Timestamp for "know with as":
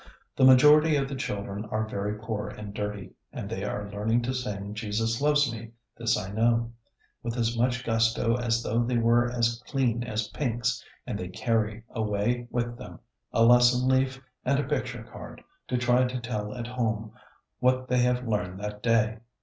6.31-7.55